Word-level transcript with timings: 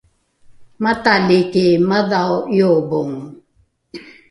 matalaki 0.83 1.65
madhao 1.89 2.35
’iobongo 2.55 3.23